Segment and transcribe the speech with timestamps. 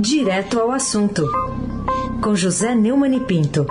[0.00, 1.24] Direto ao assunto,
[2.22, 3.66] com José Neumann e Pinto.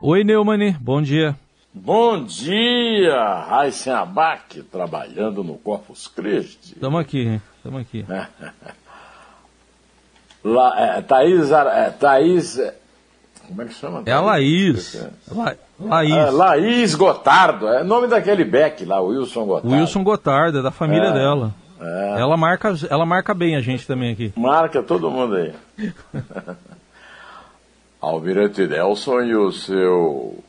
[0.00, 1.36] Oi, Neumann, bom dia.
[1.74, 6.72] Bom dia, Raíssen Abac, trabalhando no Corpus Christi.
[6.76, 8.06] Estamos aqui, estamos aqui.
[10.42, 12.58] La, é, Thaís, é, Thaís,
[13.46, 14.02] como é que chama?
[14.06, 14.94] É a Laís.
[15.30, 15.56] La,
[15.88, 16.14] Laís.
[16.14, 19.74] É, Laís Gotardo, é nome daquele Beck lá, Wilson Gotardo.
[19.74, 21.52] Wilson Gotardo, é da família é, dela.
[21.80, 22.20] É.
[22.20, 24.32] Ela, marca, ela marca bem a gente também aqui.
[24.36, 25.52] Marca todo mundo aí.
[28.00, 30.42] Almirante Nelson e o seu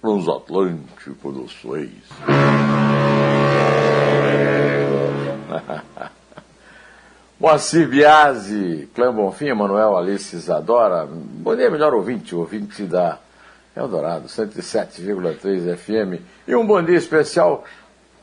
[0.00, 1.90] transatlântico do Suez.
[7.38, 13.18] Moacir Biasi, Clã Bonfim, Manuel Alice Isadora, bom dia, melhor ouvinte, ouvinte da
[13.74, 16.22] Eldorado, 107,3 FM.
[16.46, 17.64] E um bom dia especial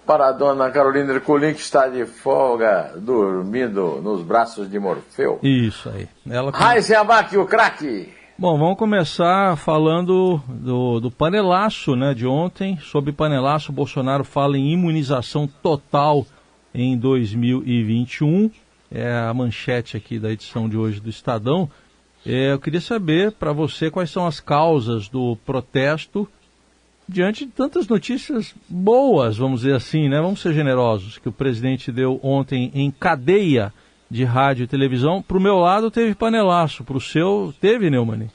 [0.05, 5.39] para a dona Carolina Ercolim, que está de folga, dormindo nos braços de Morfeu.
[5.43, 6.07] Isso aí.
[6.29, 6.51] Ela...
[6.51, 8.11] Raizen Abac, o craque!
[8.37, 12.77] Bom, vamos começar falando do, do panelaço né, de ontem.
[12.79, 16.25] Sobre panelaço, Bolsonaro fala em imunização total
[16.73, 18.49] em 2021.
[18.89, 21.69] É a manchete aqui da edição de hoje do Estadão.
[22.25, 26.27] É, eu queria saber para você quais são as causas do protesto
[27.07, 30.21] diante de tantas notícias boas, vamos dizer assim, né?
[30.21, 33.73] Vamos ser generosos, que o presidente deu ontem em cadeia
[34.09, 35.21] de rádio e televisão.
[35.21, 38.29] Para o meu lado teve panelaço, para o seu teve, Neumann?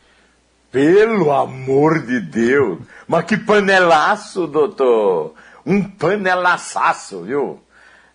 [0.73, 2.81] Pelo amor de Deus!
[3.07, 5.35] Mas que panelaço, doutor!
[5.65, 7.61] Um panelaçaço, viu?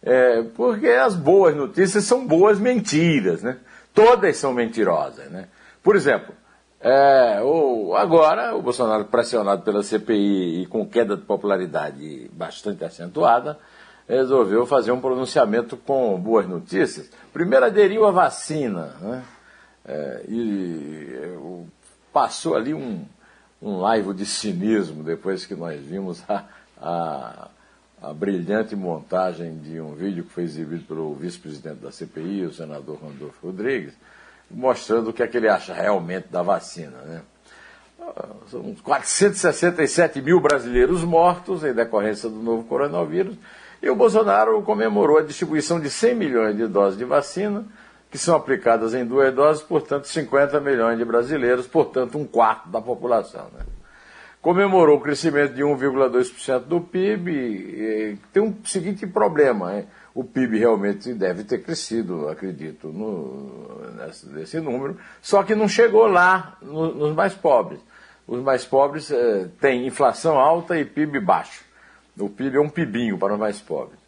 [0.03, 3.57] É, porque as boas notícias são boas mentiras, né?
[3.93, 5.47] Todas são mentirosas, né?
[5.83, 6.33] Por exemplo,
[6.79, 13.57] é, o, agora o Bolsonaro pressionado pela CPI e com queda de popularidade bastante acentuada,
[14.07, 17.11] resolveu fazer um pronunciamento com boas notícias.
[17.31, 19.23] Primeiro aderiu à vacina, né?
[19.85, 21.37] É, e
[22.11, 23.05] passou ali um,
[23.61, 26.45] um laivo de cinismo depois que nós vimos a,
[26.81, 27.47] a,
[28.01, 32.99] a brilhante montagem de um vídeo que foi exibido pelo vice-presidente da CPI, o senador
[33.01, 33.93] Randolfo Rodrigues,
[34.49, 36.97] mostrando o que é que ele acha realmente da vacina.
[37.05, 37.21] Né?
[38.49, 43.37] São 467 mil brasileiros mortos em decorrência do novo coronavírus
[43.81, 47.65] e o Bolsonaro comemorou a distribuição de 100 milhões de doses de vacina,
[48.11, 52.81] que são aplicadas em duas doses, portanto, 50 milhões de brasileiros, portanto, um quarto da
[52.81, 53.47] população.
[53.53, 53.65] Né?
[54.41, 57.31] Comemorou o crescimento de 1,2% do PIB.
[57.31, 59.87] E tem um seguinte problema: hein?
[60.13, 66.07] O PIB realmente deve ter crescido, acredito, no, nesse, nesse número, só que não chegou
[66.07, 67.79] lá no, nos mais pobres.
[68.27, 71.63] Os mais pobres eh, têm inflação alta e PIB baixo.
[72.17, 73.99] O PIB é um pibinho para os mais pobres.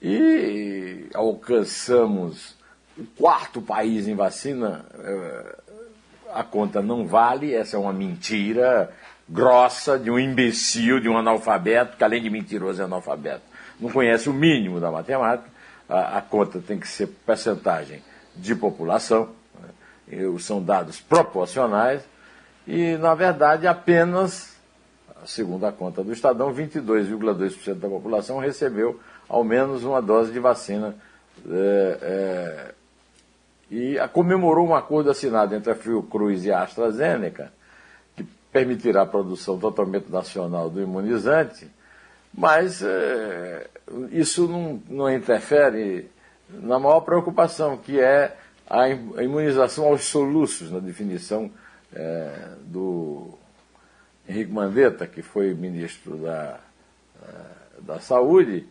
[0.00, 2.56] E alcançamos
[2.96, 5.56] o quarto país em vacina, eh,
[6.32, 8.90] a conta não vale, essa é uma mentira
[9.28, 13.51] grossa de um imbecil, de um analfabeto, que além de mentiroso é analfabeto.
[13.82, 15.50] Não conhece o mínimo da matemática,
[15.88, 18.02] a, a conta tem que ser percentagem
[18.34, 19.28] de população,
[19.60, 20.38] né?
[20.38, 22.02] são dados proporcionais,
[22.66, 24.52] e na verdade apenas
[25.26, 28.98] segundo a conta do Estadão, 22,2% da população recebeu
[29.28, 30.94] ao menos uma dose de vacina.
[31.48, 32.74] É, é,
[33.70, 37.52] e comemorou um acordo assinado entre a Fiocruz e a AstraZeneca,
[38.14, 38.22] que
[38.52, 41.70] permitirá a produção totalmente nacional do imunizante,
[42.34, 43.66] mas é,
[44.10, 46.10] isso não, não interfere
[46.48, 48.36] na maior preocupação, que é
[48.68, 48.88] a
[49.22, 51.50] imunização aos soluços, na definição
[51.94, 53.38] é, do
[54.28, 56.58] Henrique Mandetta, que foi ministro da,
[57.22, 57.28] eh,
[57.80, 58.66] da Saúde,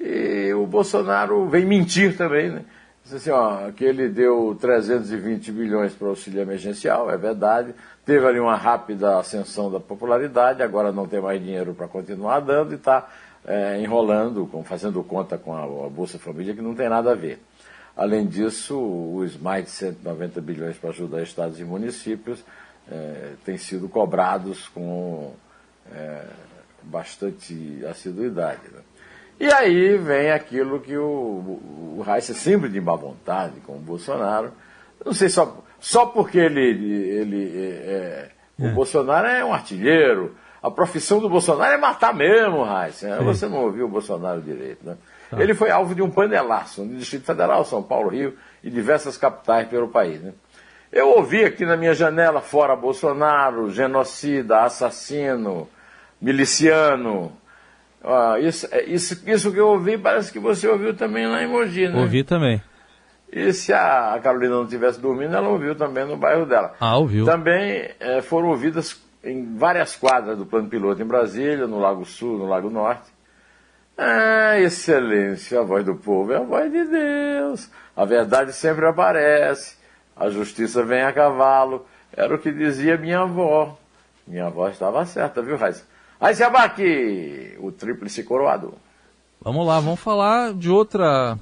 [0.00, 2.64] e o Bolsonaro vem mentir também, né?
[3.04, 7.74] Diz assim, ó, que ele deu 320 bilhões para auxílio emergencial, é verdade.
[8.04, 12.72] Teve ali uma rápida ascensão da popularidade, agora não tem mais dinheiro para continuar dando
[12.72, 13.08] e está
[13.46, 17.40] é, enrolando, fazendo conta com a, a, Bolsa Família, que não tem nada a ver.
[17.96, 22.44] Além disso, os mais de 190 bilhões para ajudar estados e municípios
[22.90, 25.34] é, têm sido cobrados com
[25.92, 26.24] é,
[26.82, 28.60] bastante assiduidade.
[28.72, 28.80] Né?
[29.40, 31.06] E aí vem aquilo que o,
[31.96, 34.52] o Reis é sempre de má vontade com o Bolsonaro.
[35.04, 36.60] Não sei só, só porque ele.
[36.60, 38.70] ele é, é, o é.
[38.72, 40.34] Bolsonaro é um artilheiro.
[40.62, 42.66] A profissão do Bolsonaro é matar mesmo.
[42.66, 42.90] Né?
[43.24, 44.96] Você não ouviu o Bolsonaro direito, né?
[45.30, 45.40] Tá.
[45.40, 48.34] Ele foi alvo de um panelaço no Distrito Federal, São Paulo, Rio
[48.64, 50.20] e diversas capitais pelo país.
[50.20, 50.32] Né?
[50.90, 55.68] Eu ouvi aqui na minha janela, fora Bolsonaro, genocida, assassino,
[56.20, 57.32] miliciano.
[58.02, 61.48] Ah, isso, é, isso, isso que eu ouvi parece que você ouviu também lá em
[61.48, 62.00] Mogi, né?
[62.00, 62.62] Ouvi também.
[63.30, 66.74] E se a Carolina não estivesse dormindo, ela ouviu também no bairro dela.
[66.80, 67.26] Ah, ouviu.
[67.26, 72.38] Também é, foram ouvidas em várias quadras do plano piloto em Brasília, no Lago Sul,
[72.38, 73.10] no Lago Norte.
[73.96, 77.68] Ah, excelência, a voz do povo é a voz de Deus.
[77.96, 79.76] A verdade sempre aparece.
[80.16, 81.84] A justiça vem a cavalo.
[82.12, 83.76] Era o que dizia minha avó.
[84.26, 85.84] Minha avó estava certa, viu, Raiz?
[86.20, 88.74] Aí se abaque o tríplice coroado.
[89.40, 91.38] Vamos lá, vamos falar de outra.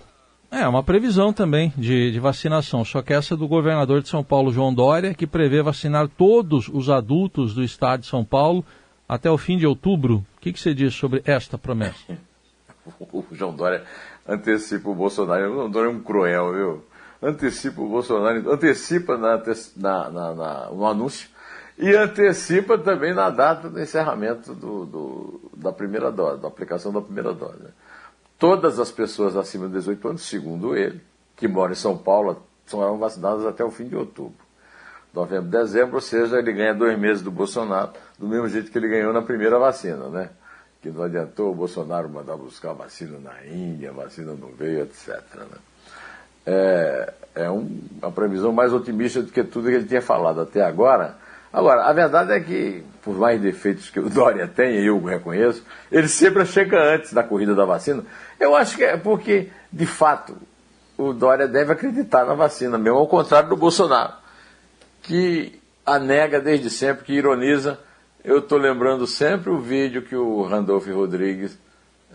[0.50, 4.22] É, uma previsão também de, de, vacinação, só que essa é do governador de São
[4.22, 8.64] Paulo, João Dória, que prevê vacinar todos os adultos do estado de São Paulo
[9.08, 10.25] até o fim de outubro.
[10.37, 11.96] O que, que você diz sobre esta promessa?
[13.12, 13.82] o João Dória
[14.26, 15.50] antecipa o Bolsonaro.
[15.50, 16.84] O João Dória é um cruel, viu?
[17.22, 19.43] Antecipa o Bolsonaro, antecipa na,
[19.76, 21.28] na, na, na, no anúncio
[21.78, 27.00] e antecipa também na data do encerramento do, do, da primeira dose, da aplicação da
[27.00, 27.64] primeira dose.
[28.38, 31.00] Todas as pessoas acima de 18 anos, segundo ele,
[31.35, 34.44] que moram em São Paulo, serão vacinadas até o fim de outubro.
[35.15, 38.88] Novembro, dezembro, ou seja, ele ganha dois meses do Bolsonaro, do mesmo jeito que ele
[38.88, 40.31] ganhou na primeira vacina, né?
[40.83, 45.21] que não adiantou o Bolsonaro mandar buscar vacina na Índia, vacina não veio, etc.
[45.35, 45.59] Né?
[46.44, 50.62] É, é um, uma previsão mais otimista do que tudo que ele tinha falado até
[50.62, 51.17] agora.
[51.52, 55.64] Agora, a verdade é que, por mais defeitos que o Dória tem, e eu reconheço,
[55.90, 58.04] ele sempre chega antes da corrida da vacina.
[58.38, 60.37] Eu acho que é porque, de fato,
[60.96, 64.12] o Dória deve acreditar na vacina, mesmo ao contrário do Bolsonaro,
[65.02, 67.78] que a nega desde sempre, que ironiza
[68.26, 71.56] eu estou lembrando sempre o vídeo que o Randolph Rodrigues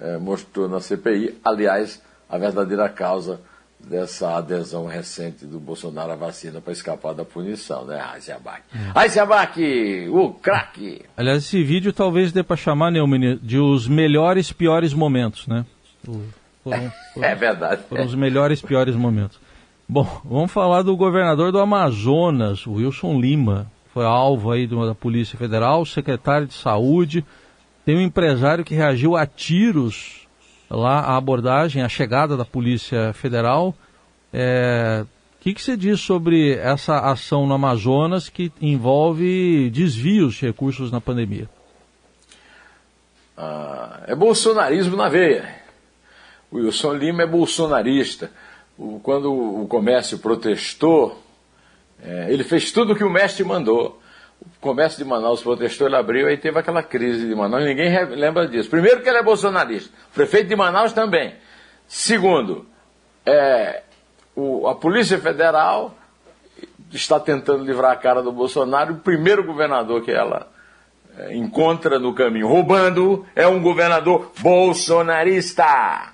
[0.01, 3.39] é, mostrou na CPI, aliás, a verdadeira causa
[3.87, 8.61] dessa adesão recente do Bolsonaro à vacina para escapar da punição, né, Aiziabac?
[8.73, 8.91] Hum.
[8.95, 11.01] Aiziabac, o craque!
[11.17, 15.65] Aliás, esse vídeo talvez dê para chamar, Neumann, de os melhores piores momentos, né?
[16.03, 16.23] Foram,
[16.63, 16.91] foram,
[17.23, 17.81] é verdade.
[17.89, 19.39] Foram os melhores piores momentos.
[19.87, 25.85] Bom, vamos falar do governador do Amazonas, Wilson Lima foi alvo aí da Polícia Federal,
[25.85, 27.25] secretário de Saúde.
[27.85, 30.27] Tem um empresário que reagiu a tiros
[30.71, 33.69] lá à abordagem, à chegada da Polícia Federal.
[33.69, 33.75] O
[34.33, 35.05] é,
[35.39, 41.01] que, que você diz sobre essa ação no Amazonas que envolve desvios de recursos na
[41.01, 41.49] pandemia?
[43.37, 45.61] Ah, é bolsonarismo na veia.
[46.49, 48.31] O Wilson Lima é bolsonarista.
[48.77, 51.21] O, quando o comércio protestou
[52.03, 54.00] é, ele fez tudo o que o mestre mandou.
[54.41, 58.47] O comércio de Manaus protestou, ele abriu, aí teve aquela crise de Manaus, ninguém lembra
[58.47, 58.69] disso.
[58.69, 61.35] Primeiro que ele é bolsonarista, o prefeito de Manaus também.
[61.87, 62.65] Segundo,
[63.25, 63.83] é,
[64.35, 65.95] o, a Polícia Federal
[66.91, 70.47] está tentando livrar a cara do Bolsonaro, o primeiro governador que ela
[71.17, 76.13] é, encontra no caminho roubando é um governador bolsonarista.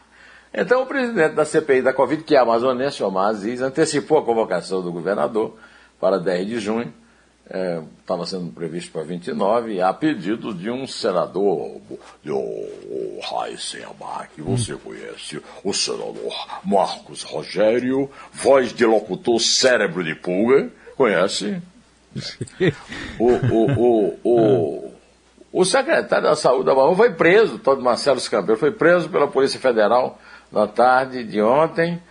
[0.54, 4.82] Então o presidente da CPI da Covid, que é amazonense, Omar Aziz, antecipou a convocação
[4.82, 5.56] do governador
[6.00, 6.94] para 10 de junho,
[7.48, 11.82] estava é, sendo previsto para 29, a pedido de um senador,
[12.26, 14.80] o Raíssen Abac, você hum.
[14.84, 16.34] conhece o senador
[16.64, 21.62] Marcos Rogério, voz de locutor cérebro de pulga, conhece?
[23.18, 24.92] o, o, o, o,
[25.54, 29.60] o secretário da Saúde da Bahia foi preso, todo Marcelo Scambelo, foi preso pela Polícia
[29.60, 30.20] Federal
[30.52, 32.02] na tarde de ontem,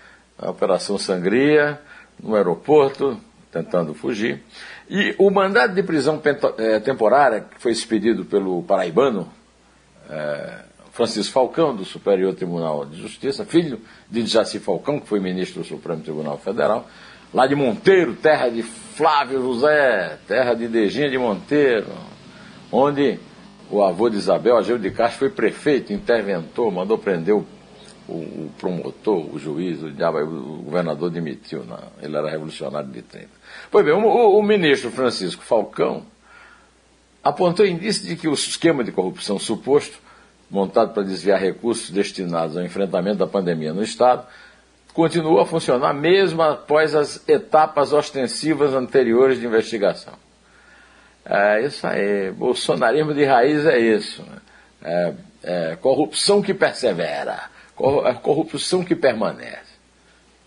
[0.40, 1.80] na Operação Sangria,
[2.22, 3.20] no aeroporto,
[3.52, 4.42] tentando fugir.
[4.88, 6.20] E o mandado de prisão
[6.58, 9.28] é, temporária, que foi expedido pelo paraibano
[10.08, 10.60] é,
[10.92, 15.66] Francisco Falcão, do Superior Tribunal de Justiça, filho de Jaci Falcão, que foi ministro do
[15.66, 16.86] Supremo Tribunal Federal,
[17.34, 21.88] lá de Monteiro, terra de Flávio José, terra de Dejinha de Monteiro,
[22.70, 23.18] onde
[23.70, 27.44] o avô de Isabel, Ageu de Castro, foi prefeito, interventor, mandou prender o
[28.08, 31.78] o, o, promotor, o juiz, o, o governador demitiu, não.
[32.00, 33.28] ele era revolucionário de 30.
[33.70, 36.04] Pois bem, o, o ministro Francisco Falcão
[37.22, 39.98] apontou indício de que o esquema de corrupção suposto,
[40.50, 44.26] montado para desviar recursos destinados ao enfrentamento da pandemia no Estado,
[44.92, 50.14] continua a funcionar mesmo após as etapas ostensivas anteriores de investigação.
[51.24, 54.22] É isso aí, bolsonarismo de raiz é isso.
[54.22, 54.38] Né?
[54.82, 57.50] É, é, corrupção que persevera
[58.04, 59.76] a corrupção que permanece.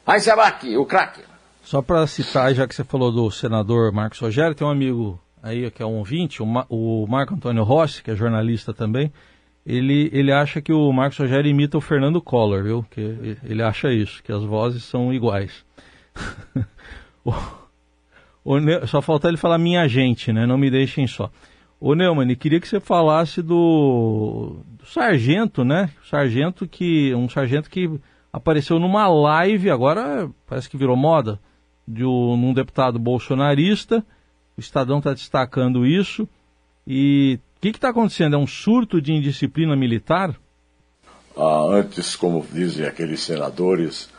[0.06, 1.22] Aí vai aqui, o craque.
[1.70, 5.70] Só para citar, já que você falou do senador Marcos Rogério, tem um amigo aí
[5.70, 9.14] que é um ouvinte, o, Ma o Marco Antônio Rossi, que é jornalista também,
[9.64, 12.84] ele, ele acha que o Marcos Rogério imita o Fernando Collor, viu?
[12.90, 15.64] Que ele acha isso, que as vozes são iguais.
[17.24, 17.32] o,
[18.44, 20.48] o, só falta ele falar minha gente, né?
[20.48, 21.30] Não me deixem só.
[21.80, 25.92] Ô Neumann, queria que você falasse do, do sargento, né?
[26.10, 27.14] Sargento que.
[27.14, 27.88] Um sargento que
[28.34, 31.40] apareceu numa live, agora parece que virou moda,
[31.90, 34.06] de um, deputado bolsonarista.
[34.56, 36.30] O Estadão está destacando isso.
[36.86, 38.36] E o que está acontecendo?
[38.36, 40.36] É um surto de indisciplina militar?
[41.36, 44.10] Ah, antes, como dizem aqueles senadores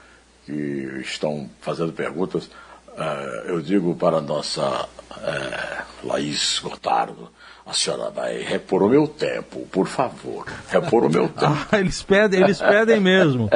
[0.44, 2.50] que estão fazendo perguntas,
[2.96, 4.88] eh, eu digo para a nossa
[5.22, 7.30] eh, Laís Gotardo,
[7.64, 10.46] a senhora vai repor o meu tempo, por favor.
[10.68, 11.54] Repor o meu tempo.
[11.70, 13.48] ah, eles pedem, eles pedem mesmo.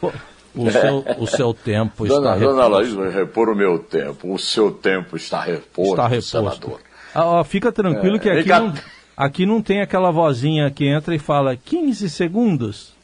[0.56, 4.32] O seu, o seu tempo dona, está Dona Laís vai repor o meu tempo.
[4.32, 6.30] O seu tempo está reposto, está reposto.
[6.30, 6.80] senador.
[7.14, 8.74] Ah, fica tranquilo é, que aqui não,
[9.16, 12.94] aqui não tem aquela vozinha que entra e fala 15 segundos.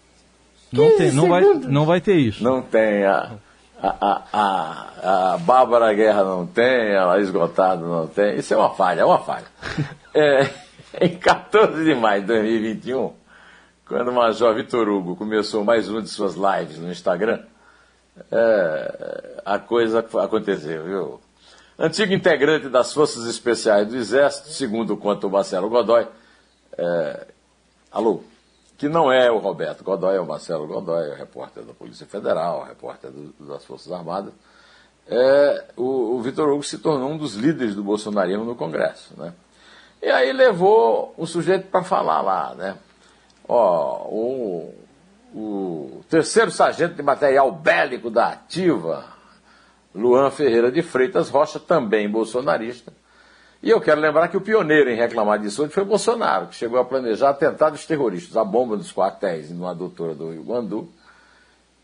[0.71, 2.43] 15 não, tem, não, vai, não vai ter isso.
[2.43, 3.05] Não tem.
[3.05, 3.33] A,
[3.83, 8.37] a, a, a Bárbara Guerra não tem, a Esgotado não tem.
[8.39, 9.47] Isso é uma falha, é uma falha.
[10.15, 10.49] é,
[11.01, 13.13] em 14 de maio de 2021,
[13.93, 17.45] quando o Major Vitor Hugo começou mais uma de suas lives no Instagram,
[18.31, 21.21] é, a coisa aconteceu, viu?
[21.79, 26.09] Antigo integrante das Forças Especiais do Exército, segundo conta o Marcelo Godoy,
[26.79, 27.27] é,
[27.91, 28.23] alô,
[28.79, 32.07] que não é o Roberto Godoy, é o Marcelo Godoy, é o repórter da Polícia
[32.07, 34.33] Federal, repórter do, das Forças Armadas,
[35.07, 39.13] é, o, o Vitor Hugo se tornou um dos líderes do bolsonarismo no Congresso.
[39.19, 39.35] Né?
[40.01, 42.79] E aí levou o sujeito para falar lá, né?
[43.49, 44.75] Ó, o,
[45.35, 49.05] o terceiro sargento de material bélico da ativa,
[49.95, 52.93] Luan Ferreira de Freitas Rocha, também bolsonarista,
[53.63, 56.81] e eu quero lembrar que o pioneiro em reclamar disso hoje foi Bolsonaro, que chegou
[56.81, 60.93] a planejar atentados terroristas, a bomba dos quartéis numa adutora do Rio Guandu,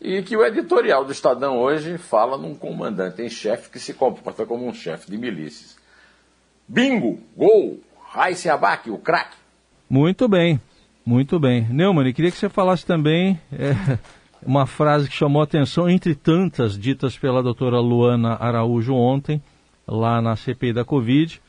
[0.01, 4.45] e que o editorial do Estadão hoje fala num comandante em chefe que se comporta
[4.45, 5.77] como um chefe de milícias.
[6.67, 7.19] Bingo!
[7.35, 7.79] Gol!
[8.09, 9.37] Raíssen Abac, o craque!
[9.89, 10.59] Muito bem,
[11.05, 11.67] muito bem.
[11.69, 13.97] Neumann, queria que você falasse também é,
[14.45, 19.41] uma frase que chamou a atenção, entre tantas ditas pela doutora Luana Araújo ontem,
[19.87, 21.41] lá na CPI da Covid,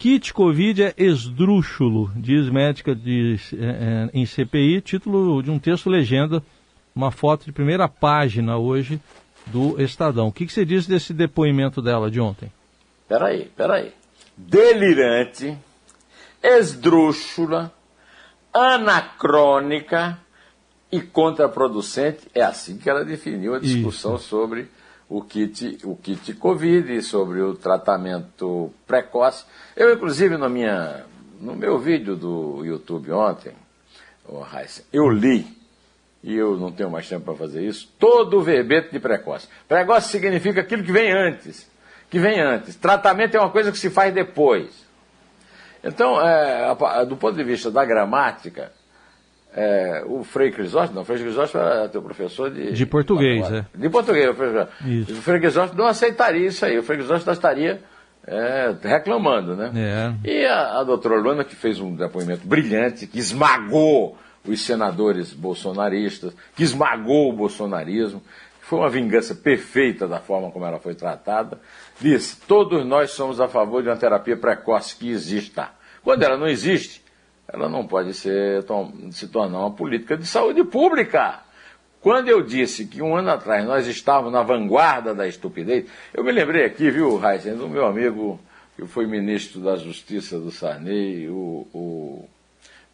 [0.00, 6.42] Kit Covid é esdrúxulo, diz médica de, é, em CPI, título de um texto legenda,
[6.96, 8.98] uma foto de primeira página hoje
[9.44, 10.28] do Estadão.
[10.28, 12.50] O que, que você diz desse depoimento dela de ontem?
[13.06, 13.92] Peraí, peraí.
[14.34, 15.58] Delirante,
[16.42, 17.70] esdrúxula,
[18.52, 20.18] anacrônica
[20.90, 22.28] e contraproducente.
[22.34, 24.24] É assim que ela definiu a discussão Isso.
[24.24, 24.68] sobre
[25.08, 29.44] o kit, o kit Covid, sobre o tratamento precoce.
[29.76, 31.04] Eu, inclusive, no, minha,
[31.40, 33.52] no meu vídeo do YouTube ontem,
[34.28, 34.44] oh,
[34.92, 35.46] eu li,
[36.22, 39.48] e eu não tenho mais tempo para fazer isso, todo o verbete de precoce.
[39.66, 41.68] Precoce significa aquilo que vem antes.
[42.08, 42.76] Que vem antes.
[42.76, 44.89] Tratamento é uma coisa que se faz depois.
[45.82, 46.74] Então, é,
[47.06, 48.72] do ponto de vista da gramática,
[49.54, 52.72] é, o Frei Crisóstomo, não, o Frei Crisóstomo era teu professor de...
[52.72, 53.64] De português, é.
[53.74, 54.66] De português, o Frei,
[55.00, 55.12] isso.
[55.12, 57.80] o Frei Crisóstomo não aceitaria isso aí, o Frei Crisóstomo estaria
[58.26, 59.72] é, reclamando, né?
[59.74, 60.28] É.
[60.30, 66.32] E a, a doutora Luana, que fez um depoimento brilhante, que esmagou os senadores bolsonaristas,
[66.54, 68.22] que esmagou o bolsonarismo,
[68.70, 71.60] foi uma vingança perfeita da forma como ela foi tratada,
[72.00, 75.70] disse, todos nós somos a favor de uma terapia precoce que exista.
[76.04, 77.02] Quando ela não existe,
[77.48, 78.64] ela não pode ser,
[79.10, 81.40] se tornar uma política de saúde pública.
[82.00, 86.30] Quando eu disse que um ano atrás nós estávamos na vanguarda da estupidez, eu me
[86.30, 88.38] lembrei aqui, viu, Heisen, do meu amigo
[88.76, 92.28] que foi ministro da Justiça do Sarney, o, o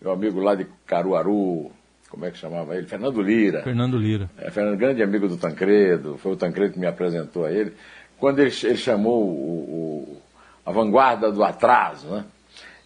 [0.00, 1.70] meu amigo lá de Caruaru,
[2.16, 2.86] como é que chamava ele?
[2.86, 3.62] Fernando Lira.
[3.62, 4.30] Fernando Lira.
[4.38, 7.74] É, Fernando, grande amigo do Tancredo, foi o Tancredo que me apresentou a ele.
[8.18, 10.22] Quando ele, ele chamou o, o,
[10.64, 12.24] a vanguarda do atraso, né?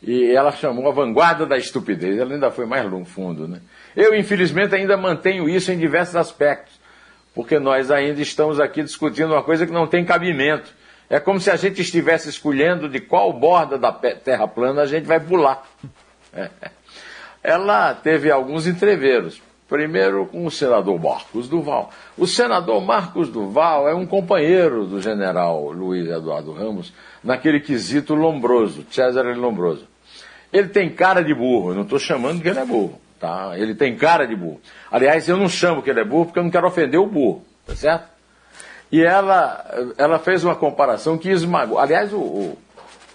[0.03, 2.19] e ela chamou a vanguarda da estupidez.
[2.19, 3.61] Ela ainda foi mais fundo, né?
[3.95, 6.81] Eu, infelizmente, ainda mantenho isso em diversos aspectos,
[7.33, 10.75] porque nós ainda estamos aqui discutindo uma coisa que não tem cabimento.
[11.09, 15.05] É como se a gente estivesse escolhendo de qual borda da terra plana a gente
[15.05, 15.65] vai pular.
[17.43, 19.41] Ela teve alguns entreveros.
[19.69, 21.91] Primeiro com o senador Marcos Duval.
[22.19, 26.93] O senador Marcos Duval é um companheiro do general Luiz Eduardo Ramos
[27.23, 29.87] naquele quesito lombroso, César Lombroso.
[30.53, 33.53] Ele tem cara de burro, eu não estou chamando que ele é burro, tá?
[33.57, 34.61] Ele tem cara de burro.
[34.91, 37.45] Aliás, eu não chamo que ele é burro porque eu não quero ofender o burro,
[37.65, 38.09] tá certo?
[38.91, 39.65] E ela,
[39.97, 41.79] ela fez uma comparação que esmagou.
[41.79, 42.59] Aliás, o, o,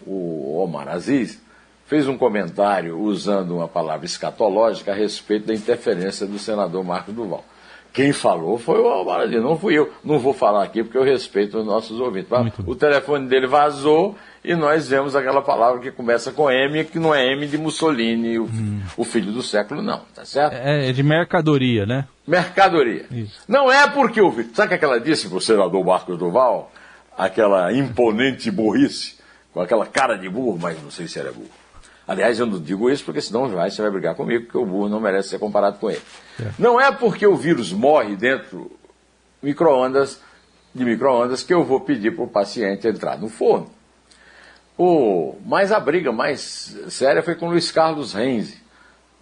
[0.07, 1.43] o Omar Aziz
[1.85, 7.45] fez um comentário usando uma palavra escatológica a respeito da interferência do senador Marco Duval.
[7.95, 9.89] Quem falou foi o Aziz, não fui eu.
[10.03, 12.29] Não vou falar aqui porque eu respeito os nossos ouvintes.
[12.65, 17.15] O telefone dele vazou e nós vemos aquela palavra que começa com M, que não
[17.15, 18.81] é M de Mussolini, o, hum.
[18.97, 20.55] o filho do século, não, tá certo?
[20.55, 22.05] É, é de mercadoria, né?
[22.27, 23.05] Mercadoria.
[23.09, 23.39] Isso.
[23.47, 24.29] Não é porque o.
[24.53, 26.73] Sabe o que, é que ela disse para o senador Marcos Duval?
[27.17, 29.15] Aquela imponente burrice,
[29.53, 31.49] com aquela cara de burro, mas não sei se era burro.
[32.07, 34.89] Aliás, eu não digo isso porque senão vai, você vai brigar comigo, porque o burro
[34.89, 36.01] não merece ser comparado com ele.
[36.39, 36.51] É.
[36.59, 38.71] Não é porque o vírus morre dentro
[39.41, 40.21] microondas
[40.73, 43.69] de microondas que eu vou pedir para o paciente entrar no forno.
[44.77, 48.61] O, mas a briga mais séria foi com o Luiz Carlos Renzi,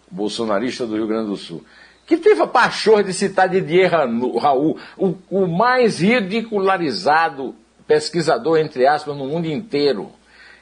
[0.10, 1.64] bolsonarista do Rio Grande do Sul,
[2.08, 7.56] que teve a pachorra de citar Didier Raul, o, o mais ridicularizado
[7.88, 10.12] pesquisador, entre aspas, no mundo inteiro.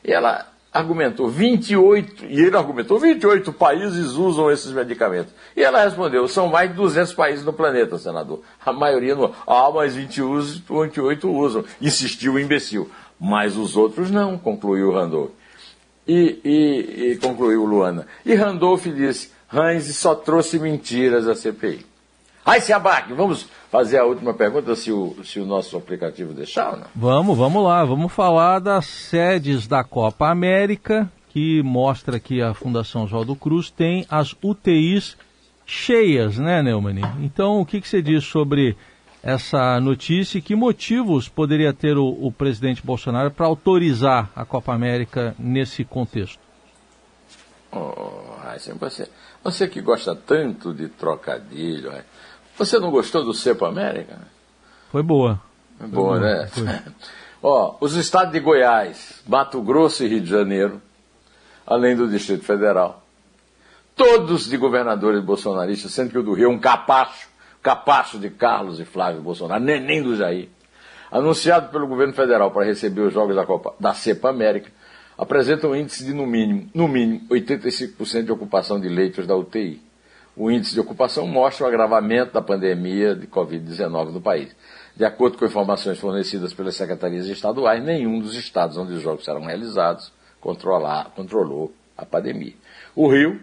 [0.04, 5.34] E ela argumentou 28, e ele argumentou 28 países usam esses medicamentos.
[5.56, 8.42] E ela respondeu, são mais de 200 países no planeta, senador.
[8.66, 9.34] A maioria não.
[9.46, 11.66] Ah, mas 28 usam.
[11.82, 12.90] Insistiu o imbecil.
[13.20, 15.32] Mas os outros não, concluiu Randolph.
[16.08, 18.08] E, e, e concluiu Luana.
[18.26, 21.86] E Randolph disse, Heinz só trouxe mentiras à CPI.
[22.44, 26.74] Aí se abaque, vamos fazer a última pergunta, se o, se o nosso aplicativo deixar
[26.74, 26.88] ou não?
[26.94, 27.86] Vamos, vamos lá.
[27.86, 34.06] Vamos falar das sedes da Copa América, que mostra que a Fundação Oswaldo Cruz tem
[34.10, 35.18] as UTIs
[35.66, 37.00] cheias, né, Neumann?
[37.22, 38.76] Então, o que, que você diz sobre
[39.24, 44.74] essa notícia e que motivos poderia ter o, o presidente Bolsonaro para autorizar a Copa
[44.74, 46.40] América nesse contexto?
[47.72, 48.12] Oh,
[48.78, 49.08] você,
[49.42, 51.94] você que gosta tanto de trocadilho,
[52.66, 54.20] você não gostou do Cepo América?
[54.92, 55.42] Foi boa.
[55.80, 56.48] Foi boa, né?
[56.48, 56.66] Foi.
[57.42, 60.80] Ó, os estados de Goiás, Mato Grosso e Rio de Janeiro,
[61.66, 63.04] além do Distrito Federal,
[63.96, 67.30] todos de governadores bolsonaristas, sendo que o do Rio é um capacho,
[67.64, 70.50] capacho de Carlos e Flávio Bolsonaro, nem do Jair,
[71.12, 74.72] anunciado pelo governo federal para receber os jogos da, Copa, da Cepa América,
[75.18, 79.82] apresentam um índice de no mínimo, no mínimo 85% de ocupação de leitos da UTI
[80.36, 84.56] o índice de ocupação mostra o agravamento da pandemia de Covid-19 no país.
[84.96, 89.42] De acordo com informações fornecidas pelas secretarias estaduais, nenhum dos estados onde os jogos serão
[89.42, 92.54] realizados controlou a pandemia.
[92.96, 93.42] O Rio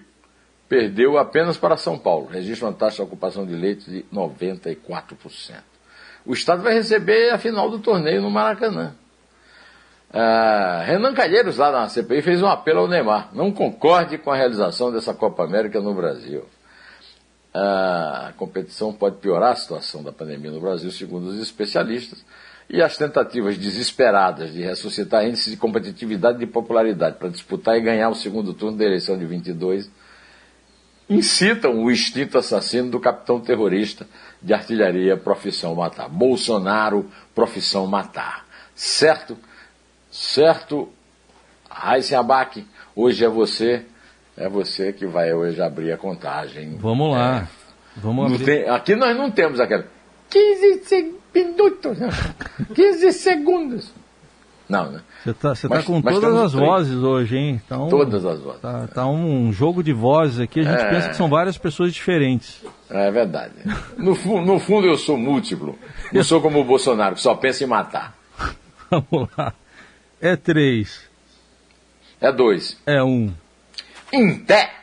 [0.68, 4.76] perdeu apenas para São Paulo, registra uma taxa de ocupação de leitos de 94%.
[6.26, 8.94] O estado vai receber a final do torneio no Maracanã.
[10.10, 13.28] Uh, Renan Calheiros, lá na CPI, fez um apelo ao Neymar.
[13.32, 16.44] Não concorde com a realização dessa Copa América no Brasil
[17.60, 22.24] a competição pode piorar a situação da pandemia no Brasil, segundo os especialistas,
[22.70, 27.80] e as tentativas desesperadas de ressuscitar índices de competitividade e de popularidade para disputar e
[27.80, 29.90] ganhar o segundo turno da eleição de 22
[31.08, 34.06] incitam o instinto assassino do capitão terrorista
[34.42, 36.08] de artilharia profissão matar.
[36.08, 38.46] Bolsonaro, profissão matar.
[38.74, 39.36] Certo?
[40.10, 40.90] Certo?
[41.70, 43.86] Abac, hoje é você
[44.38, 46.76] é você que vai hoje abrir a contagem.
[46.78, 47.48] Vamos lá.
[47.96, 48.44] É, Vamos abrir.
[48.44, 49.84] Tem, aqui nós não temos aquela
[50.30, 51.98] 15 minutos,
[52.74, 53.92] 15 segundos.
[54.68, 55.00] Não, né?
[55.24, 57.62] Você está tá com todas as vozes hoje, hein?
[57.64, 58.60] Então, todas as vozes.
[58.60, 60.90] Tá, tá um jogo de vozes aqui, a gente é...
[60.90, 62.62] pensa que são várias pessoas diferentes.
[62.90, 63.54] É verdade.
[63.96, 65.76] No, no fundo eu sou múltiplo.
[66.12, 68.14] Eu sou como o Bolsonaro, que só pensa em matar.
[68.90, 69.54] Vamos lá.
[70.20, 71.08] É três.
[72.20, 72.78] É dois.
[72.86, 73.32] É um.
[74.12, 74.77] Em pé.